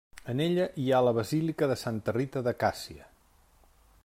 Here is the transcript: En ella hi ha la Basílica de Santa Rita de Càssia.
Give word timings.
En 0.31 0.39
ella 0.45 0.63
hi 0.83 0.85
ha 0.91 1.01
la 1.07 1.13
Basílica 1.19 1.69
de 1.73 1.77
Santa 1.83 2.17
Rita 2.19 2.45
de 2.49 2.57
Càssia. 2.65 3.11